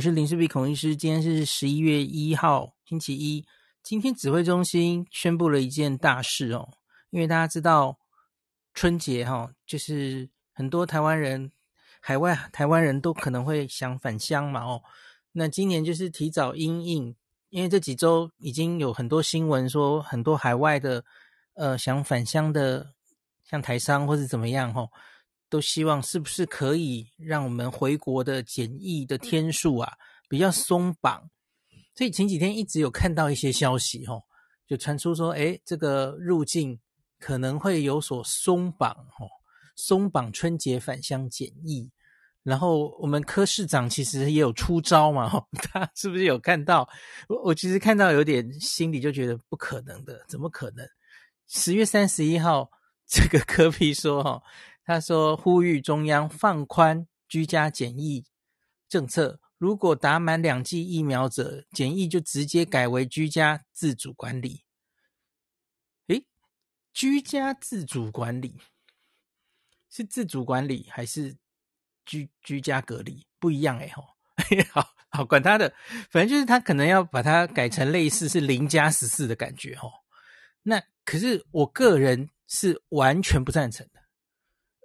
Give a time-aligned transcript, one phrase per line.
[0.00, 3.44] 我是林氏璧孔医师，今天是十一月一号，星期一。
[3.82, 6.70] 今天指挥中心宣布了一件大事哦，
[7.10, 7.98] 因为大家知道
[8.72, 11.52] 春节哈、哦，就是很多台湾人、
[12.00, 14.80] 海外台湾人都可能会想返乡嘛哦。
[15.32, 17.14] 那今年就是提早因应，
[17.50, 21.04] 因为这几周已经有很多新闻说，很多海外的
[21.52, 22.94] 呃想返乡的，
[23.44, 24.90] 像台商或是怎么样哈、哦。
[25.50, 29.92] 都希望是不是可以让我们回国的检疫的天数啊
[30.28, 31.28] 比较松绑？
[31.94, 34.22] 所以前几天一直有看到一些消息，哦，
[34.66, 36.78] 就传出说，诶，这个入境
[37.18, 39.28] 可能会有所松绑，哦，
[39.74, 41.90] 松绑春节返乡检疫。
[42.42, 46.88] 然后我们柯市长其实也有出招嘛，哦， 他是不是有看到？
[47.28, 50.88] 我我其实看到有点心里就觉得不可能的，怎么可能？
[51.48, 52.70] 十月三十一号，
[53.06, 54.42] 这个柯比说，哈。
[54.90, 58.24] 他说：“呼吁中央放宽居家检疫
[58.88, 64.64] 政策，如果打满两剂疫苗者，检疫就直接改为居家自主管理。
[66.08, 66.26] 诶，
[66.92, 68.56] 居家自主管理
[69.88, 71.36] 是自主管理还是
[72.04, 73.24] 居居家隔离？
[73.38, 74.04] 不一样诶吼，
[74.74, 75.72] 好好管他的，
[76.10, 79.92] 反正就是他可能要把它改成类似是零加十四的感觉吼。
[80.64, 83.99] 那可是我个人是完全不赞成的。”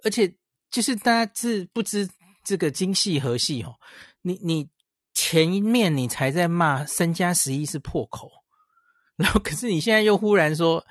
[0.06, 0.32] 而且
[0.70, 2.08] 就是大家是不知
[2.44, 3.74] 这个今夕何夕哦，
[4.22, 4.70] 你你
[5.12, 8.30] 前面你才在骂三加十一是破口，
[9.16, 10.86] 然后可是你现在又忽然说，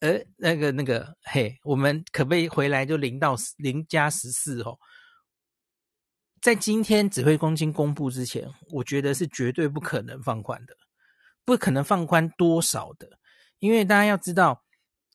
[0.00, 4.78] 呃，那个那个嘿，我们可不可以回来就零到零加十四哦？
[6.40, 10.74] 在今天指挥中心公布之前，我觉得是绝对不可能放宽的，
[11.44, 13.18] 不可能放宽多少的，
[13.58, 14.64] 因为大家要知道，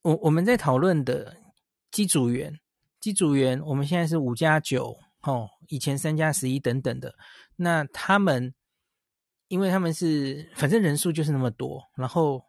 [0.03, 1.35] 我我们在讨论的
[1.89, 2.53] 机组员。
[2.99, 7.13] 机组员，我们现在是五加九，哦，以前三加十一等等的。
[7.55, 8.53] 那他们，
[9.47, 12.41] 因为他们是反正人数就是那么多，然后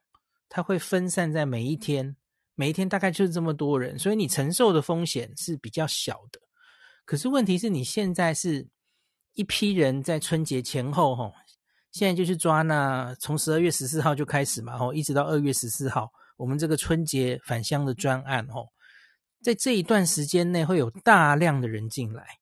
[0.49, 2.17] 他会分散在每一天，
[2.55, 6.41] 每一天大概就是这么多人，所以你承受的风险是比较小的。
[7.05, 8.67] 可是问题是你现在是
[9.35, 11.33] 一批人在春节前后，哈，
[11.93, 18.67] 现在就是抓那从十二月十四号就开始嘛，哦，一直到二月十四号，我们这个春节返乡的专案，哦。
[19.43, 22.39] 在这一段时间内会有大量的人进来，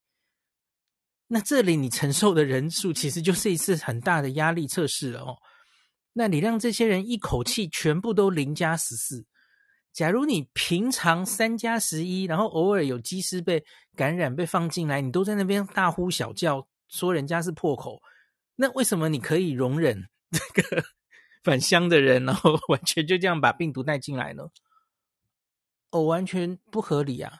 [1.27, 5.37] 那这里你承受的人数其实就是一次很大的压力测试了哦。
[6.13, 9.25] 那你让这些人一口气全部都零加十四，
[9.93, 13.63] 假如你平常三加十一，然后偶尔有机师被
[13.95, 18.01] 感染被放进来，你都在那边大呼小叫说人家是破口，
[18.55, 20.83] 那为什么你可以容忍这个
[21.43, 24.43] 返乡的人，然后完全就这样把病毒带进来呢？
[25.91, 27.39] 哦，完全不合理啊！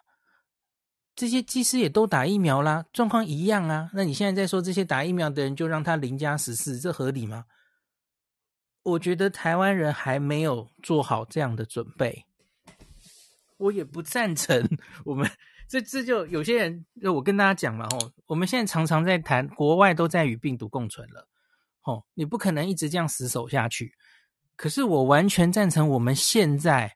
[1.15, 3.89] 这些技师也都打疫苗啦，状况一样啊。
[3.93, 7.45] 那你现在在说这些打疫苗的人就让他零加十四，这合理吗？
[8.83, 12.25] 我觉得台湾人还没有做好这样的准备，
[13.57, 14.65] 我也不赞成。
[15.03, 15.29] 我们
[15.67, 21.27] 这这就有些人，我跟大家讲嘛，哦，我们现在常常在谈，国外都在与病毒共存了，
[21.83, 23.93] 哦，你不可能一直这样死守下去。
[24.55, 26.95] 可是我完全赞成我们现在。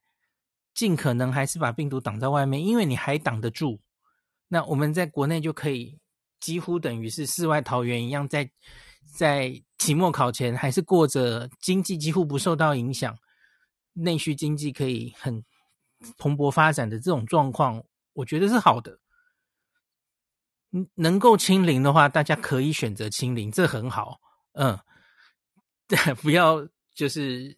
[0.74, 3.80] 尽可能还是把病毒挡在外面，因为你还挡得住，
[4.48, 6.00] 那我们在国内就可以
[6.40, 8.50] 几乎等于是世外桃源一样，在
[9.16, 13.16] 在期末考前还是过着经济几乎不受到影响、
[13.94, 15.44] 内需经济可以很
[16.18, 17.84] 蓬勃发展的这种状况，
[18.14, 19.00] 我觉得是好的。
[20.72, 24.20] 嗯能够清零的话，大家可以选择清零，这很好。
[24.54, 24.80] 嗯，
[25.88, 27.56] 对，不要就是。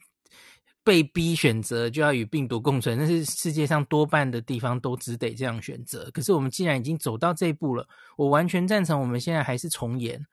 [0.86, 6.12] 被逼选择就要与病毒共存，那是世界上多半的地方都只得这样选择。
[6.12, 10.24] 可是我们既然已经走到这一步了，我完全赞成我们现在还是从严。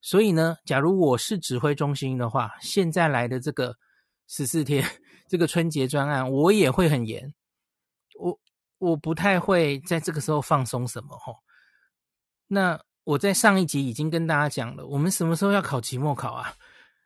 [0.00, 3.76] 所以呢，假如我是指挥中心的话，现在来的这个
[4.26, 4.84] 十四天
[5.28, 7.32] 这个春节专案，我也会很严。
[8.18, 8.36] 我
[8.78, 11.36] 我不太会在这个时候放松什么齁。
[12.48, 16.54] 那我在上一集已经跟大家讲了，我们什么时候要考期末考啊？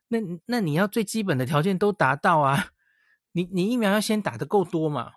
[0.09, 2.71] 那那你要最基本的条件都达到啊。
[3.37, 5.15] 你你疫苗要先打得够多嘛？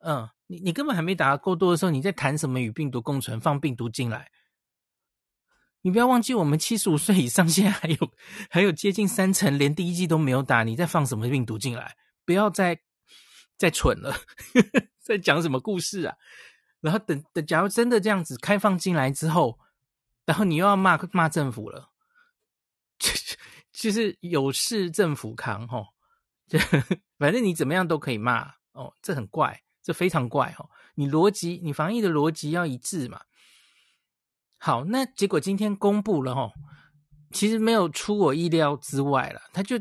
[0.00, 4.30] 嗯，你你根本还没打够多的时候，你在谈什么与病毒共存，放病毒进来？
[5.80, 7.96] 你不要忘记，我们七十五岁以上现在还有
[8.50, 11.96] 还有接近三成连第一剂都没有打，你在放什么病毒进来？
[12.24, 12.78] 不要再
[13.56, 14.14] 再蠢了，
[15.00, 16.16] 在讲什么故事啊？
[16.80, 19.58] 然后等等，假如真的这样子开放进来之后，
[20.26, 21.90] 然后你又要骂骂政府了，
[23.72, 25.95] 其 实有事政府扛吼。
[26.48, 26.58] 这
[27.18, 30.68] 反正你怎么样都可以骂哦，这很怪，这非常怪哦。
[30.94, 33.20] 你逻辑，你防疫的逻辑要一致嘛。
[34.58, 36.52] 好，那结果今天公布了哦，
[37.32, 39.40] 其实没有出我意料之外了。
[39.52, 39.76] 他就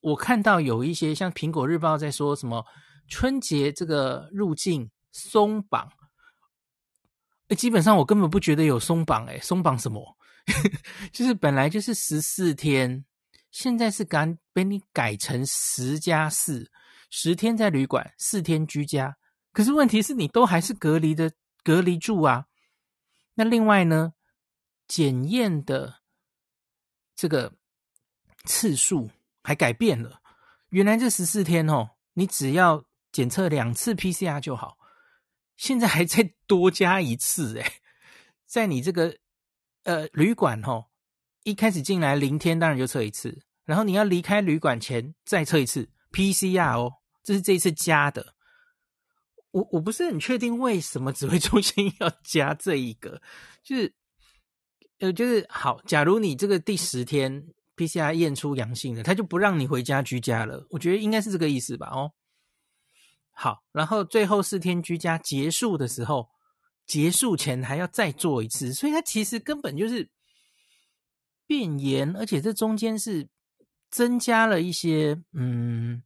[0.00, 2.64] 我看到有一些像苹果日报在说什么
[3.08, 5.88] 春节这个入境松绑，
[7.48, 10.16] 哎，基本上我根本不觉得有松绑，哎，松绑什么？
[11.12, 13.04] 就是本来就是十四天，
[13.50, 16.70] 现在是刚被你改成十加四，
[17.10, 19.18] 十天在旅馆，四天居家。
[19.52, 22.46] 可是问题是你都还是隔离的，隔离住啊。
[23.34, 24.14] 那另外呢，
[24.86, 25.96] 检验的
[27.16, 27.52] 这个
[28.44, 29.10] 次数
[29.42, 30.22] 还改变了。
[30.68, 34.78] 原来这十四天哦，你只要检测两次 PCR 就好，
[35.56, 37.80] 现在还再多加一次诶，
[38.46, 39.16] 在你这个
[39.82, 40.86] 呃旅馆哦，
[41.42, 48.34] 一开始进来零天当然就测一次，然后你要离开旅馆前再测一次 PCR 哦，这是这一次加的。
[49.52, 53.22] 我我不是很确定为什么指挥中心要加这一个，
[53.62, 53.94] 就是
[54.98, 57.46] 呃，就是好，假如你这个第十天
[57.76, 60.66] PCR 验出阳性的，他就不让你回家居家了。
[60.70, 61.88] 我觉得应该是这个意思吧？
[61.92, 62.12] 哦，
[63.30, 66.28] 好，然后最后四天居家结束的时候，
[66.84, 70.10] 结束前还要再做一次，所以它其实根本就是
[71.46, 73.28] 变严，而且这中间是
[73.94, 76.02] 增加了一些，嗯，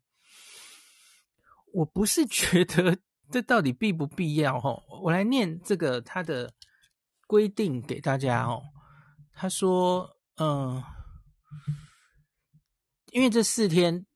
[1.72, 2.98] 我不是觉得。
[3.30, 4.58] 这到底必不必要？
[4.58, 6.50] 哈，我来念这个他的
[7.26, 8.62] 规定给大家哦。
[9.34, 10.82] 他说：“嗯，
[13.12, 14.06] 因为这四天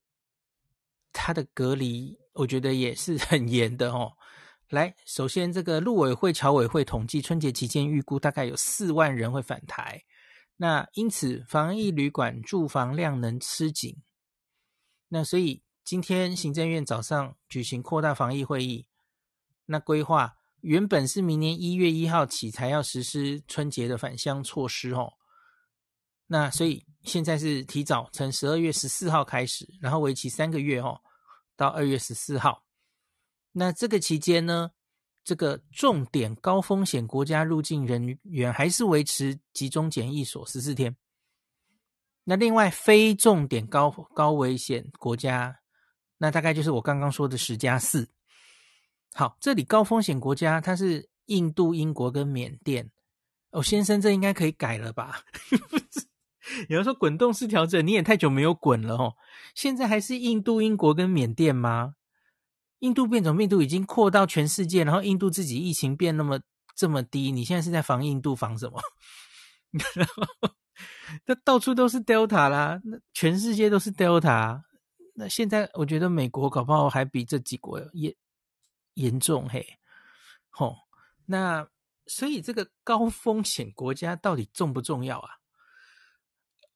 [1.12, 4.12] 他的隔离，我觉得也是很严的哦。
[4.70, 10.02] 来，首先这个陆委会、侨委会统计，春节期间预估大概有四万人会返台，
[10.56, 14.02] 那因此防疫旅馆住房量能吃紧。
[15.08, 18.86] 那所以今天行政院早上举行扩大防疫会议。”
[19.66, 25.14] 那规划原本是明年一月一号起才要实施春节的返乡措施哦，
[26.26, 31.00] 那所以现在是提早从十二月十四号开始，然后为期三个月哦，
[31.56, 32.64] 到二月十四号。
[33.52, 34.72] 那这个期间呢，
[35.24, 40.96] 这个重点高风险国家入境人员还是维持集中检疫所十四天。
[42.24, 45.60] 那另外非重点高高危险国家，
[46.18, 48.08] 那大概就是我刚刚说的十加四。
[49.14, 52.90] 好，这里高风险国家它是印度、英国跟缅甸。
[53.50, 55.20] 哦，先生，这应该可以改了吧？
[56.68, 59.14] 有人说滚动式调整，你也太久没有滚了哦。
[59.54, 61.94] 现在还是印度、英国跟缅甸吗？
[62.82, 66.40] 印度变种病毒已经扩到全世界，然后印度自己疫情变那么
[66.76, 68.80] 这么低，你现在是在防印度防什么？
[71.26, 74.62] 那到处都是 Delta 啦，那全世界都是 Delta。
[75.14, 78.14] 那现在我觉得美国搞不好还比这几国也。
[78.94, 79.78] 严重嘿，
[80.50, 80.76] 吼，
[81.24, 81.66] 那
[82.04, 85.30] 所以这个高风险国家到底重不重要啊？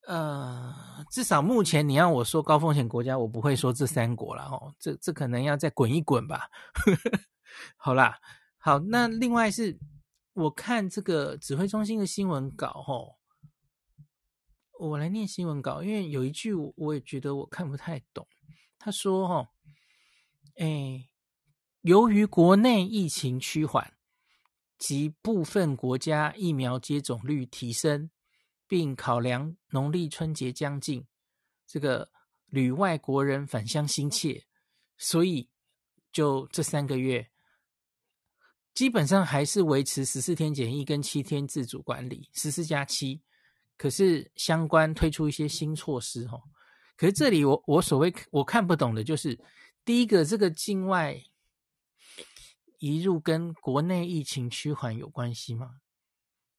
[0.07, 0.73] 呃，
[1.11, 6.49] 至少目前你要我说高风险国家，我不会说这三国了哦，这这可能要再滚一滚吧。
[7.77, 8.17] 好啦，
[8.57, 9.77] 好，那另外是
[10.33, 13.15] 我看这个指挥中心的新闻稿哦，
[14.79, 18.27] 我来念新闻稿，因为有一句我也觉得我看不太懂，
[18.79, 19.47] 他说哦，
[20.57, 21.07] 哎。
[21.81, 23.93] 由于国内疫情趋缓
[24.77, 28.09] 及部分国家疫苗接种率提升，
[28.67, 31.05] 并考量农历春节将近，
[31.65, 32.11] 这个
[32.45, 34.43] 旅外国人返乡心切，
[34.97, 35.49] 所以
[36.11, 37.29] 就这三个月，
[38.73, 43.21] 基本上还是维持十四天检疫跟七天自主管理，十四加七。
[43.77, 46.43] 可是相关推出一些新措施哦。
[46.95, 49.39] 可是这里我我所谓我看不懂的就是，
[49.85, 51.23] 第一个这个境外。
[52.79, 55.77] 移入跟国内疫情趋缓有关系吗？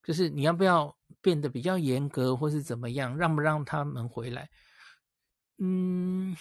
[0.08, 4.48] 就是你要不要变得比较严格，或是怎么样，让不让他们回来？
[5.58, 6.34] 嗯，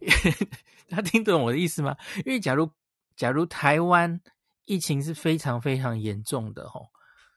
[0.90, 1.96] 他听懂我的意思吗？
[2.26, 2.68] 因为假如
[3.14, 4.20] 假如台湾
[4.64, 6.90] 疫情是非常非常严重的吼，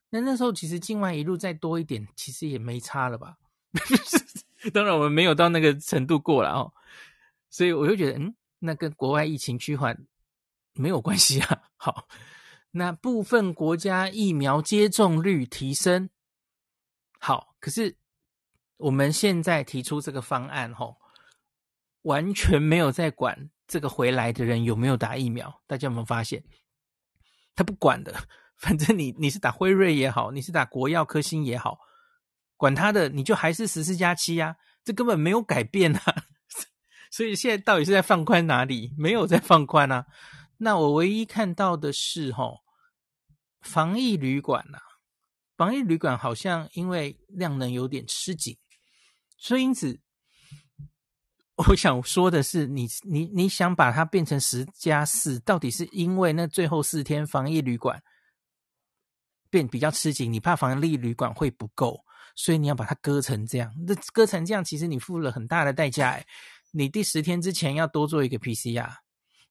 [0.10, 3.38] 那那时候其实境外一路再多一点，其实也没差了吧？
[4.74, 6.74] 当然我们没有到那个程度过了哦，
[7.51, 10.08] 所以我就觉得，嗯，那跟国外疫情趋缓。
[10.79, 12.08] 没有关系啊，好，
[12.71, 16.09] 那部分国家疫苗接种率提升，
[17.19, 17.95] 好，可是
[18.77, 20.97] 我们现在提出这个方案，吼，
[22.03, 26.43] 完全没有在管这个回来的人有没有打疫苗，大家有没有发现？
[27.55, 28.13] 他不管的，
[28.57, 31.79] 反正你你是打辉瑞也好，你是打国药科兴也好，
[32.55, 36.01] 管他的，你就还是十四加七呀，这根本没有改变啊，
[37.12, 38.93] 所以现在到底是在放宽哪里？
[38.95, 40.05] 没有在放宽啊。
[40.58, 42.62] 那我唯一看到的是，吼，
[43.62, 44.80] 防疫旅馆呐，
[45.56, 48.58] 防疫旅馆好像因为量能有点吃紧，
[49.38, 50.00] 所以因此，
[51.56, 58.02] 我想说的是你，你你想把它变成十加四，到底是因为那最后四天防疫旅馆
[59.50, 62.04] 变比较吃紧，你怕防疫旅馆会不够，
[62.36, 63.74] 所以你要把它割成这样。
[63.88, 66.24] 那割成这样，其实你付了很大的代价。
[66.72, 68.94] 你第十天之前要多做一个 PCR，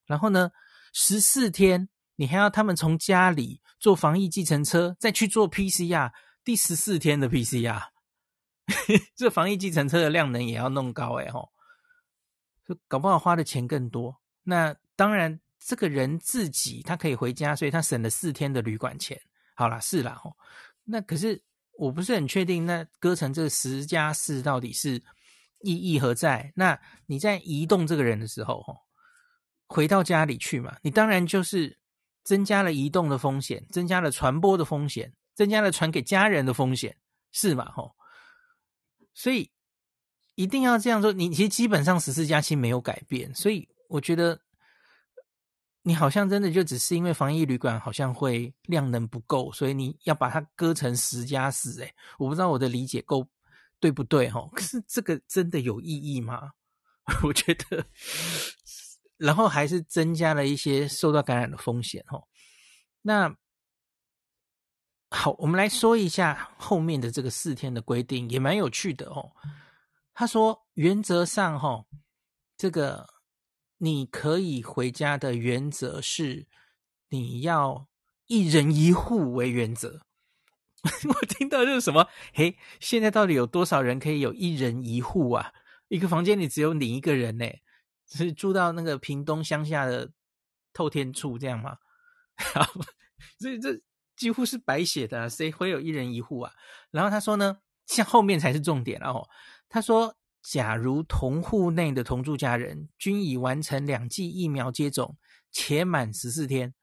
[0.05, 0.51] 然后呢，
[0.93, 1.89] 十四天。
[2.19, 6.11] 你还要他们从家里坐防疫计程车，再去做 PCR，
[6.43, 7.89] 第十四天的 PCR，
[9.15, 11.51] 这防疫计程车的量能也要弄高哎吼，
[12.87, 14.19] 搞不好花的钱更多。
[14.41, 19.21] 那当然，这个人自己他可以回家，所以他省了四天的旅馆钱。
[19.53, 20.35] 好啦，是啦吼。
[20.85, 24.95] 那可是我不是很确定，那割成这十加四到底是
[25.61, 26.51] 意义何在？
[26.55, 28.86] 那你在移动这个人的时候，吼，
[29.67, 31.77] 回到家里去嘛，你当然就是。
[32.27, 36.97] 增加了移动的风险，增加了传播的风险，增加了传给家人的风险，
[37.31, 37.71] 是吗？
[37.71, 37.95] 吼，
[39.13, 39.49] 所以
[40.35, 41.13] 一定要这样说。
[41.13, 44.41] 你其实基本上十四加七没有改变，所以我觉得
[45.83, 51.81] 你好像真的就只是因为防疫旅馆好像会量能不够，所以你要把它割成十加四。
[51.81, 53.25] 哎，我不知道我的理解够
[53.79, 54.29] 对不对？
[54.29, 56.51] 吼，可是这个真的有意义吗？
[57.23, 57.85] 我觉得。
[59.17, 62.27] 然后还是增加了一些受到感染的风险哦。
[63.01, 63.35] 那
[65.09, 69.31] 好，我们来说一下后面的这个四天的规定，也蛮有趣的哦。
[70.13, 71.85] 他说，原则上哈，
[72.57, 73.07] 这个
[73.77, 76.47] 你可以回家的原则是
[77.09, 77.87] 你要
[78.25, 80.01] 一人一户为原则。
[80.83, 82.07] 我听到就是什么？
[82.33, 85.53] 嘿，现在到底有多少人可以有一人一户啊？
[85.87, 87.45] 一个房间里只有你一个人呢？
[88.07, 90.11] 是住到那个屏东乡下的
[90.73, 91.77] 透天厝这样吗？
[92.53, 92.63] 好，
[93.39, 93.81] 所以这
[94.15, 96.53] 几乎是白写的啊，谁会有一人一户啊？
[96.91, 98.99] 然后他说呢，像后面才是重点。
[98.99, 99.27] 然后
[99.67, 105.17] 他说，假如同户内的同住家人均已完成两剂疫苗接种，
[105.51, 106.73] 且满十四天，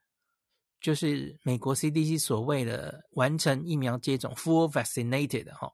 [0.80, 5.72] 就是美国 CDC 所谓的完成疫苗接种 （full vaccinated） 哈，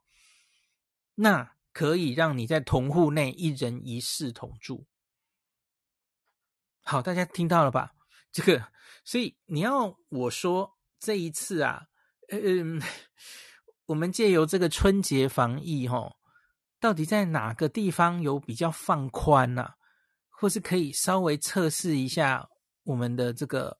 [1.14, 4.86] 那可以让你在同户内一人一室同住。
[6.90, 7.94] 好，大家听到了吧？
[8.32, 8.66] 这个，
[9.04, 11.86] 所以你要我说这一次啊，
[12.30, 12.82] 嗯，
[13.86, 16.12] 我们借由这个春节防疫，齁，
[16.80, 19.70] 到底在哪个地方有比较放宽呢？
[20.30, 22.44] 或是可以稍微测试一下
[22.82, 23.78] 我们的这个，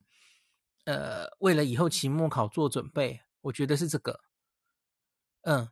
[0.85, 4.21] 呃，为了以后期末考做准备，我觉得是这个，
[5.41, 5.69] 嗯，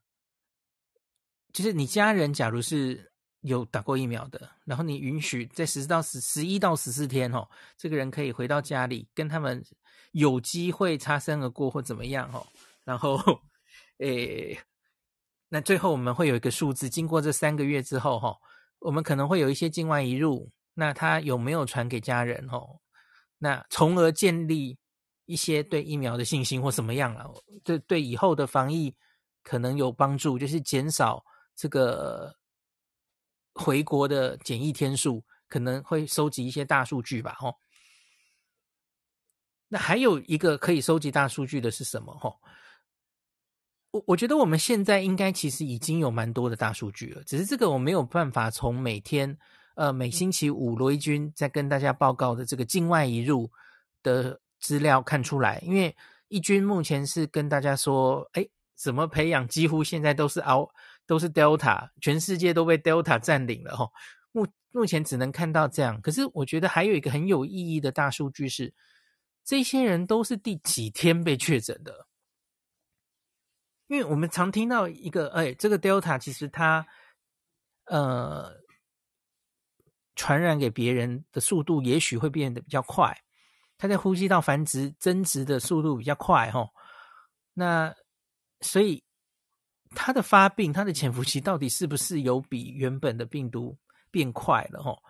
[1.53, 3.13] 就是你家人假如是。
[3.43, 9.65] 有打过疫苗的，然后你允许在十到十十一到十四天哦，这个人可以回到家里跟他们
[10.11, 12.45] 有机会擦身而过或怎么样哦，
[12.85, 13.17] 然后
[13.99, 14.59] 诶，
[15.49, 18.37] 那最后我们会有一个数字，经过这三个月之后哈，
[18.81, 22.81] 我们可能会有一些境外移入，那他有没有传给家人哦？
[23.39, 24.77] 那从而建立
[25.27, 27.33] 一些对疫苗的信心或什么样了？
[27.63, 28.93] 对对，以后的防疫
[29.45, 32.37] 可能有帮助，就是减少这个。
[33.59, 37.55] 回国的检疫天数可能会收集一些大数据吧，吼。
[39.67, 42.17] 那还有一个可以收集大数据的是什么？
[42.19, 42.39] 吼，
[43.91, 49.37] 我我觉得我们现在应该其实已经有蛮多的大数据了，只是这个我没有办法从每天
[49.75, 53.51] 呃每星期五罗伊军在跟大家报告的这个境外移入
[54.03, 55.95] 的资料看出来，因为
[56.29, 60.71] 一军目前是跟大家说，哎，怎么培养几乎现在都是熬。
[61.09, 63.89] 都是 Delta，全世界都被 Delta 占领了哈。
[64.31, 68.75] 目目前只能看到这样，可是我觉得还有一个很有意义的大数据是，
[69.43, 72.07] 这些人都是第几天被确诊的？
[73.87, 76.87] 因为我们常听到一个，哎，这个 Delta 其实它
[77.87, 78.55] 呃
[80.15, 83.17] 传染给别人的速度也许会变得比较快，
[83.79, 86.69] 它在呼吸道繁殖增殖的速度比较快哈。
[87.55, 87.95] 那
[88.61, 89.03] 所以。
[89.95, 93.77] 它的发病，它的潜伏期到底是不是有比原本的病毒
[94.11, 94.83] 变快了？
[94.83, 95.03] 吼，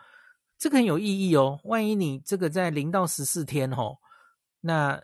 [0.57, 1.61] 这个很有意义哦。
[1.65, 3.99] 万一你这个在零到十四天，吼，
[4.61, 5.03] 那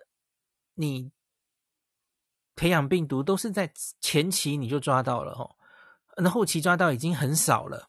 [0.74, 1.10] 你
[2.56, 5.56] 培养病毒都是在前期你就抓到了，吼，
[6.16, 7.88] 那后期抓到已经很少了，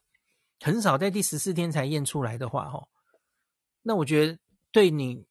[0.60, 2.88] 很少在第十四天才验出来的话，吼，
[3.82, 4.38] 那我觉得
[4.72, 5.24] 对你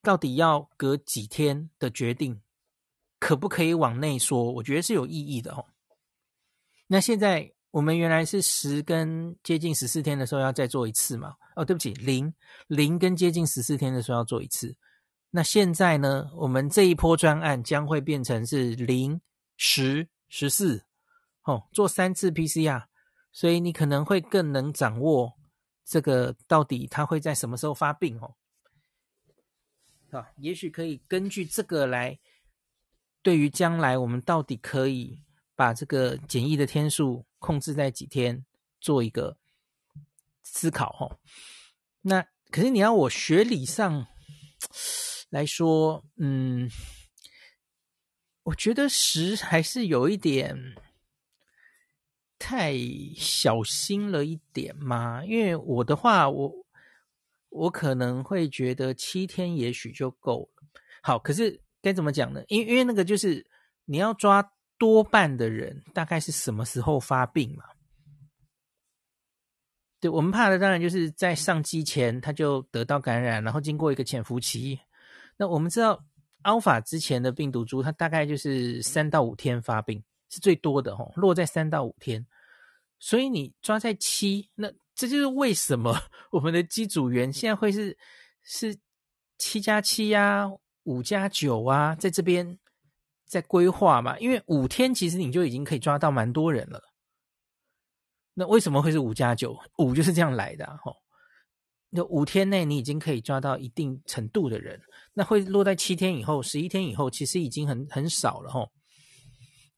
[0.00, 2.40] 到底要隔几天的决定。
[3.24, 4.52] 可不可以往内说？
[4.52, 5.64] 我觉得是有意义的哦。
[6.86, 11.34] 那现在我们原来是十跟接近十四天的时候要再做一次嘛？
[11.56, 12.34] 哦，对不起，零
[12.66, 14.76] 零跟接近十四天的时候要做一次。
[15.30, 16.30] 那现在呢？
[16.34, 19.18] 我们这一波专案将会变成是零
[19.56, 20.84] 十、十四，
[21.44, 22.84] 哦，做三次 PCR，
[23.32, 25.32] 所以你可能会更能掌握
[25.82, 28.34] 这个到底它会在什么时候发病哦。
[30.10, 32.18] 啊，也许可以根据这个来，
[33.24, 35.20] 对于将来我们到底可以
[35.56, 38.44] 把这个检疫的天数控制在几天，
[38.80, 39.36] 做一个
[40.44, 41.18] 思考哦。
[42.02, 44.06] 那可是你要我学理上
[45.30, 46.70] 来说，嗯，
[48.44, 50.76] 我觉得十还是有一点
[52.38, 52.74] 太
[53.16, 55.24] 小心了一点嘛。
[55.24, 56.64] 因为我的话，我。
[57.56, 60.66] 我可能会觉得七天也许就够了。
[61.00, 62.42] 好，可是该怎么讲呢？
[62.48, 63.46] 因为因为那个就是
[63.84, 64.42] 你要抓
[64.78, 67.64] 多半的人，大概是什么时候发病嘛？
[70.00, 74.80] 对，我们怕的当然就是在上机前他就得到感染，然后经过一个潜伏期。
[75.36, 76.02] 那我们知道
[76.42, 82.26] ，Alpha 之前的病毒株，它大概就是三到五天发病是最多的吼，落在三到五天。
[82.98, 84.72] 所以你抓在七那。
[84.96, 85.92] 这就是为什么
[86.30, 87.98] 我们的机组员现在会是
[88.44, 88.78] 是
[89.38, 90.48] 七加七呀，
[90.84, 92.58] 五加九啊，在这边
[93.26, 94.18] 在规划嘛？
[94.18, 96.80] 因为五天其实你就已经可以抓到蛮多人了。
[98.34, 99.58] 那为什么会是五加九？
[99.78, 100.92] 五就是这样来的哈。
[101.90, 104.80] 那五天内你已经可以抓到一定程度的人，
[105.12, 108.66] 那会落在七天以后、十一天以后，其实已经很很少了哈。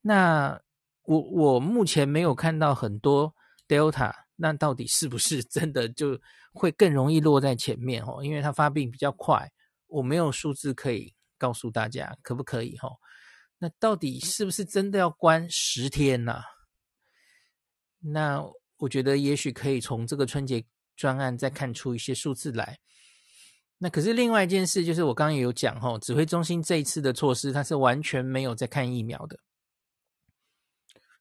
[0.01, 0.59] 那
[1.03, 3.33] 我我目前没有看到很多
[3.67, 4.13] Delta。
[4.39, 6.15] 那到底是不是真的就
[6.53, 8.23] 会更容易落在前面哦？
[8.23, 9.49] 因为它发病比较快，
[9.87, 12.89] 我没有数字可以告诉大家可不可以哈？
[13.57, 16.41] 那到底是不是真的要关十天呢？
[17.99, 18.43] 那
[18.77, 20.63] 我觉得也许可以从这个春节
[20.95, 22.77] 专案再看出一些数字来。
[23.79, 29.39] 那可是另外一件事，就是我刚刚也有讲哈，指挥中心这一次的措施，它是完全没有在看疫苗的。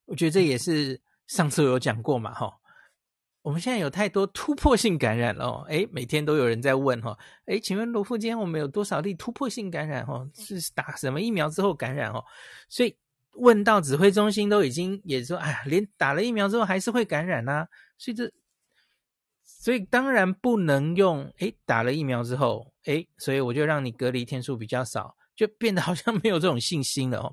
[0.05, 2.53] 我觉得这也是上次我有讲过嘛哈。
[3.47, 10.29] 我们现在有太多突破性感染了哦，诶，每天都有人在问哈，诶，请问罗富今天我们有多少例突破性感染哦？
[10.35, 12.25] 是打什么疫苗之后感染哦？
[12.69, 12.93] 所以
[13.35, 17.65] 问到指挥中心都已经也说，哎呀，连打了疫苗之后还是会感染呐，
[17.97, 18.29] 所以这，
[19.45, 27.33] 所以当然不能用，诶，打了疫苗之后，诶，所以我就让你隔离天数比较少，就变得好像没有这种信心了哦。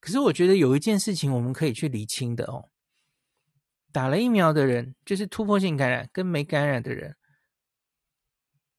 [0.00, 2.68] 可是我觉得有一件事情我们可以去厘清的哦。
[3.96, 7.16] 打了疫苗的人，就是突破性感染跟没感染的人，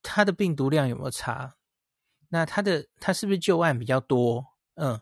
[0.03, 1.55] 他的病毒量有没有差？
[2.29, 4.45] 那他的他是不是旧案比较多？
[4.75, 5.01] 嗯，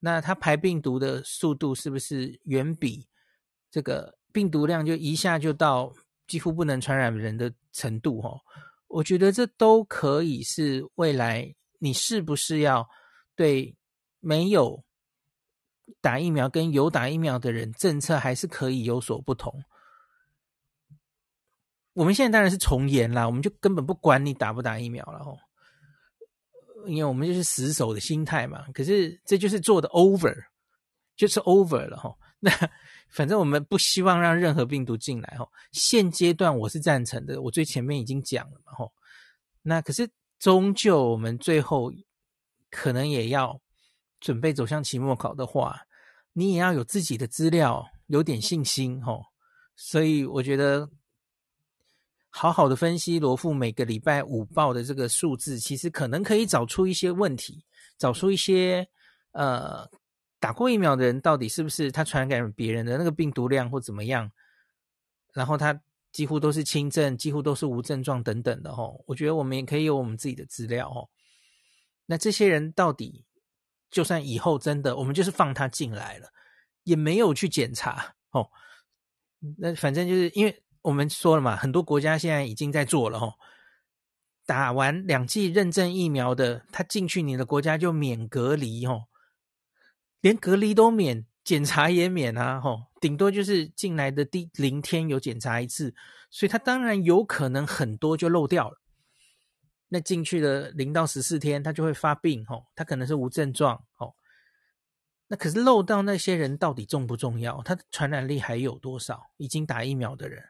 [0.00, 3.08] 那他排病毒的速度是不是远比
[3.70, 5.90] 这个病毒量就一下就到
[6.26, 8.20] 几乎不能传染人的程度？
[8.20, 8.42] 哦，
[8.88, 12.86] 我觉得这都可以是未来你是不是要
[13.34, 13.74] 对
[14.18, 14.84] 没有。
[16.00, 19.62] 打疫苗跟有打疫苗的人，政策还是可以有所不同。
[21.92, 25.36] 我们现在当然是从严啦，我们就根本不管你打不打疫苗了吼，
[26.86, 28.64] 因为我们就是死守的心态嘛。
[28.72, 30.34] 可是这就是做的 over，
[31.16, 32.16] 就是 over 了吼。
[32.38, 32.50] 那
[33.08, 35.50] 反正我们不希望让任何病毒进来吼。
[35.72, 38.92] 现阶段我是赞成的，我最前面已经讲了嘛吼。
[39.62, 41.92] 那可是终究我们最后
[42.70, 43.60] 可能也要。
[44.20, 45.80] 准备走向期末考的话，
[46.32, 49.24] 你也要有自己的资料，有点信心吼。
[49.74, 50.88] 所以我觉得，
[52.28, 57.64] 好好的分析罗富每个礼拜五报的这个数字，其实可能可以找出一些问题，
[57.96, 58.86] 找出一些
[59.32, 59.88] 呃，
[60.38, 64.30] 打过疫苗的人到底是不是他传染给别人的那个病毒量或怎么样，
[65.32, 65.80] 然后他
[66.12, 69.02] 几乎都是轻症，几乎都是无症状等等的吼。
[69.06, 71.08] 我觉得我们也可以有我们自己的资料吼。
[72.04, 73.24] 那这些人到底？
[73.90, 76.28] 就算以后真的，我们就是放他进来了，
[76.84, 78.48] 也没有去检查哦。
[79.58, 83.34] 那反正就是因为我们说了嘛，很多国家现在已经在做了哦。
[84.46, 89.04] 打完两剂认证疫苗的，他进去你的国家就免隔离哦，
[90.20, 92.86] 连隔离都免，检查也免啊吼。
[93.00, 95.94] 顶多就是进来的第零天有检查一次，
[96.30, 98.79] 所以他当然有可能很多就漏掉了。
[99.92, 104.14] 那进去的零到十四天，他就会发病吼，他可能是无症状哦。
[105.26, 107.60] 那可是漏到那些人到底重不重要？
[107.64, 109.32] 他的传染力还有多少？
[109.36, 110.44] 已经打疫苗的人，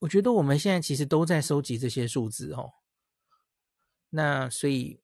[0.00, 2.74] 我觉得我们现在其实都在收集这些数字哦。
[4.10, 5.00] 那所以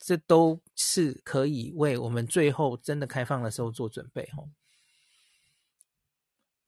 [0.00, 4.50] 这都是可以为我们最后真的开放的时候做准备哦。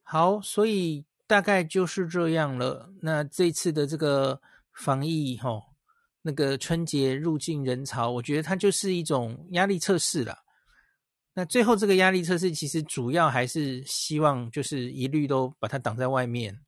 [0.05, 2.93] 好，所以大概就是这样了。
[3.03, 4.41] 那这次的这个。
[4.81, 5.63] 防疫吼，
[6.23, 10.39] 那个春节入境人潮，我觉得它就是一种压力测试了。
[11.35, 16.59] 那最后这个压力测试其实主要还是希望就是一律都把它挡在外面。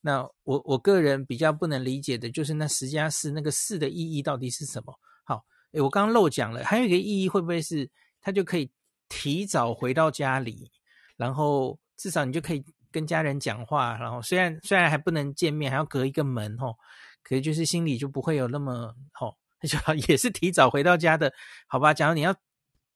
[0.00, 4.92] 那我我个人比较不能理解的就是那十加四那个四的意义到底是什么？
[5.24, 7.88] 好，诶，我刚刚漏讲了，还有一个意义会不会是
[8.22, 8.70] 他就可以
[9.10, 10.70] 提早回到家里，
[11.16, 16.74] 然后至少你就可以跟家人讲话，然后虽然虽然还不能见面，还要隔一个门吼，
[17.22, 19.78] 可是就是心里就不会有那么吼，就
[20.08, 21.32] 也是提早回到家的，
[21.66, 21.92] 好吧？
[21.94, 22.34] 假如你要。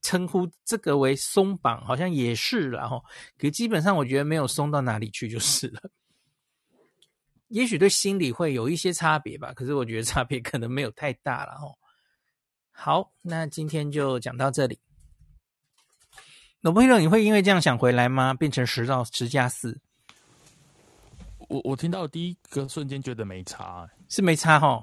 [0.06, 3.00] 称呼这个为松绑，好像也是了哈。
[3.38, 5.80] 可基本上我觉得没有松到哪里去就是了。
[7.48, 11.72] 也许对心理会有一些差别吧，可是我觉得差别可能没有太大了哦。
[12.70, 14.78] 好，那今天就讲到这里。
[16.60, 18.34] 罗伯特，你会因为这样想回来吗？
[18.34, 19.80] 变成十到十加四？
[21.48, 24.80] 我我听到第一个瞬间觉得没差，是没差哈。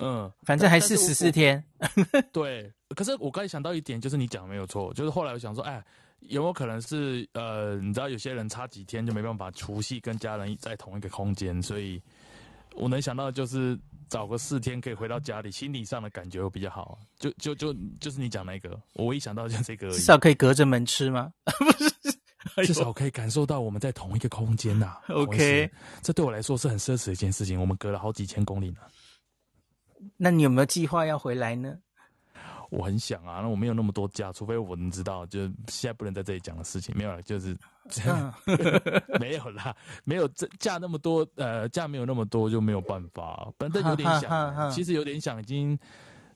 [0.00, 1.62] 嗯，反正还是十四天。
[2.32, 5.84] 对，可是我刚才想到一点，就是你讲的没有错，就是后来我想说，哎，
[6.20, 12.00] 有没有可能是呃，你知道有些人差几天就没办法除夕跟家人在同一个空间，所以
[12.76, 13.76] 我能想到的就是
[14.08, 16.96] 找个四天可以回到家里，心理上的感觉会比较好。
[17.18, 21.32] 就就就就是你讲那个，我唯一想到的就是这个，至少可以隔着门吃吗？
[21.44, 22.17] 不是，
[22.64, 25.14] 至少可以感受到我们在同一个空间呐、 啊。
[25.14, 25.70] OK，
[26.02, 27.60] 这对我来说是很奢侈的一件事情。
[27.60, 28.78] 我们隔了好几千公里呢。
[30.16, 31.76] 那你有没有计划要回来呢？
[32.70, 37.56] 我很想啊，那我没有那么多假，除非我能知道，就是现在不能在这里讲的事情没有了，就是
[39.18, 39.74] 没有啦，
[40.04, 43.50] 没有这假那么多，呃，假没有那么多就没有办法。
[43.58, 45.78] 反正有点想，其实有点想，已经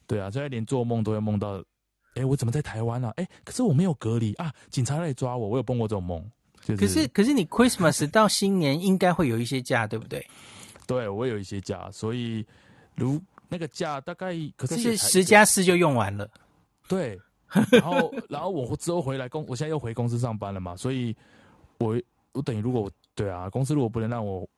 [0.07, 1.63] 对啊，现在连做梦都会梦到，
[2.15, 3.13] 哎、欸，我怎么在台湾啊？
[3.17, 6.23] 哎、欸，可是我没有隔离啊，警察来抓我，我有梦过这种梦。
[6.63, 10.27] 就是、可是可是你 Christmas 到新年应该会有一些假，对不对？
[10.87, 12.47] 对，我有一些假，所以
[12.95, 13.21] 如。
[13.49, 16.27] 那个假大概可是，是十加四就用完了，
[16.89, 17.21] 对。
[17.71, 21.15] 然后，然后我之后回来公，我现在又回公司上班了嘛，所以
[21.77, 22.01] 我
[22.33, 24.49] 我等于如果对啊，公司如果不能让我，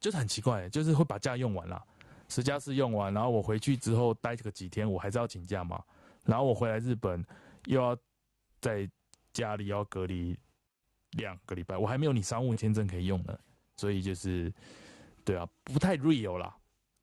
[0.00, 1.82] 就是很奇怪，就是会把假用完了，
[2.30, 5.78] 十加四用完，然后我回去之后待个几天，我还是要请假嘛。
[6.24, 7.24] 然后我回来日本
[7.66, 7.96] 又要
[8.60, 8.90] 在
[9.32, 10.38] 家里要隔离
[11.12, 13.38] 两个礼拜，我还没有你商务签证可以用呢，
[13.76, 14.52] 所以就是
[15.24, 16.56] 对啊，不太 real 啦，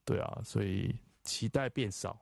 [0.04, 0.96] 对啊，所以。
[1.24, 2.20] 期待变少。